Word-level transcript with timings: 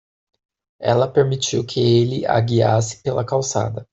Ela 0.79 1.07
permitiu 1.07 1.63
que 1.63 1.79
ele 1.79 2.25
a 2.25 2.39
guiasse 2.39 3.03
pela 3.03 3.23
calçada. 3.23 3.87